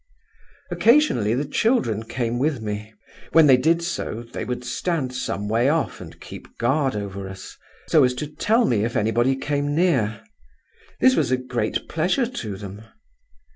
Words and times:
Occasionally 0.71 1.35
the 1.35 1.45
children 1.45 2.01
came 2.01 2.39
with 2.39 2.59
me; 2.59 2.91
when 3.33 3.45
they 3.45 3.55
did 3.55 3.83
so, 3.83 4.23
they 4.23 4.43
would 4.45 4.63
stand 4.65 5.13
some 5.13 5.47
way 5.47 5.69
off 5.69 6.01
and 6.01 6.19
keep 6.19 6.57
guard 6.57 6.95
over 6.95 7.29
us, 7.29 7.55
so 7.87 8.03
as 8.03 8.15
to 8.15 8.25
tell 8.25 8.65
me 8.65 8.83
if 8.83 8.95
anybody 8.95 9.35
came 9.35 9.75
near. 9.75 10.23
This 11.01 11.15
was 11.15 11.29
a 11.29 11.37
great 11.37 11.87
pleasure 11.87 12.25
to 12.25 12.57
them. 12.57 12.81